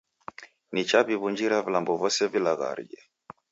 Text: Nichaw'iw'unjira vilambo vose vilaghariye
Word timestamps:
Nichaw'iw'unjira 0.73 1.57
vilambo 1.65 1.91
vose 2.01 2.21
vilaghariye 2.33 2.99